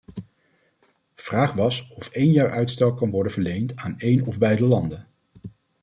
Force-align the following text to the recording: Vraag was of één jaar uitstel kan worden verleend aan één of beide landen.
Vraag 1.15 1.53
was 1.53 1.89
of 1.91 2.09
één 2.09 2.31
jaar 2.31 2.51
uitstel 2.51 2.93
kan 2.93 3.09
worden 3.11 3.31
verleend 3.31 3.75
aan 3.75 3.99
één 3.99 4.25
of 4.25 4.37
beide 4.37 4.65
landen. 4.65 5.07